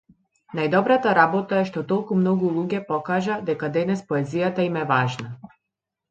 [0.59, 5.29] Најдобрата работа е што толку многу луѓе покажа дека денес поезијата им е важна.